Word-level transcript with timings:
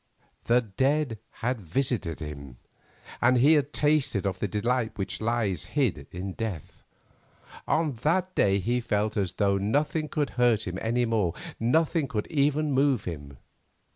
The 0.45 0.61
dead 0.61 1.19
had 1.45 1.61
visited 1.61 2.21
him, 2.21 2.57
and 3.21 3.37
he 3.37 3.53
had 3.53 3.71
tasted 3.71 4.25
of 4.25 4.39
the 4.39 4.47
delight 4.47 4.97
which 4.97 5.21
lies 5.21 5.65
hid 5.77 6.07
in 6.11 6.33
death. 6.33 6.83
On 7.67 7.93
that 7.97 8.33
day 8.33 8.57
he 8.57 8.79
felt 8.81 9.15
as 9.15 9.33
though 9.33 9.59
nothing 9.59 10.09
could 10.09 10.31
hurt 10.41 10.65
him 10.67 10.79
any 10.81 11.05
more, 11.05 11.35
nothing 11.59 12.07
could 12.07 12.25
even 12.31 12.71
move 12.71 13.03
him. 13.03 13.37